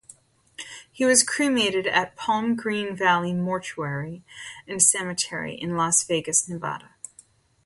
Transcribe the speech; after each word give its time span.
He 0.91 1.05
was 1.05 1.21
cremated 1.21 1.85
at 1.85 2.15
Palm 2.15 2.55
Green 2.55 2.95
Valley 2.95 3.35
Mortuary 3.35 4.23
and 4.67 4.81
Cemetery 4.81 5.53
in 5.53 5.77
Las 5.77 6.03
Vegas, 6.05 6.49
Nevada. 6.49 6.95